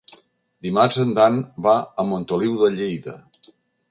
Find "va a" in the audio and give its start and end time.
1.67-2.07